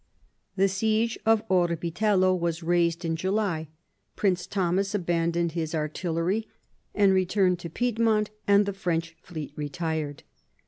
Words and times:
The 0.55 0.67
siege 0.67 1.19
of 1.27 1.47
Orbitello 1.47 2.33
was 2.33 2.63
raised 2.63 3.05
in 3.05 3.15
July, 3.15 3.67
Prince 4.15 4.47
Thomas 4.47 4.95
abandoned 4.95 5.51
his 5.51 5.75
artillery 5.75 6.47
and 6.95 7.13
returned 7.13 7.59
to 7.59 7.69
Pied 7.69 7.99
mont, 7.99 8.31
and 8.47 8.65
the 8.65 8.73
French 8.73 9.15
fleet 9.21 9.53
retired. 9.55 10.23